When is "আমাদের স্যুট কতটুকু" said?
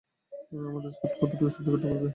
0.63-1.51